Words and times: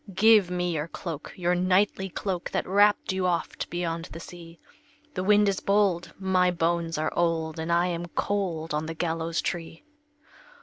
"Give 0.15 0.49
me 0.49 0.71
your 0.71 0.87
cloak, 0.87 1.31
your 1.35 1.53
knightly 1.53 2.09
cloak, 2.09 2.49
That 2.49 2.65
wrapped 2.65 3.13
you 3.13 3.27
oft 3.27 3.69
beyond 3.69 4.05
the 4.05 4.19
sea; 4.19 4.57
The 5.13 5.23
wind 5.23 5.47
is 5.47 5.59
bold, 5.59 6.11
my 6.17 6.49
bones 6.49 6.97
are 6.97 7.13
old, 7.15 7.59
And 7.59 7.71
I 7.71 7.85
am 7.85 8.07
cold 8.07 8.73
on 8.73 8.87
the 8.87 8.95
gallows 8.95 9.41
tree." 9.41 9.83